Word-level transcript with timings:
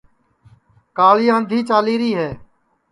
کاݪی 0.97 1.25
آنٚدھی 1.35 1.59
چالی 1.69 1.95
ری 2.01 2.11
ہے 2.19 2.29